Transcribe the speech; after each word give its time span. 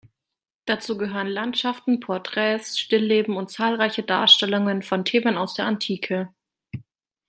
Dazu 0.65 0.97
gehören 0.97 1.27
Landschaften, 1.27 1.99
Porträts, 1.99 2.79
Stillleben 2.79 3.37
und 3.37 3.51
zahlreiche 3.51 4.01
Darstellungen 4.01 4.81
von 4.81 5.05
Themen 5.05 5.37
aus 5.37 5.53
der 5.53 5.67
Antike. 5.67 6.33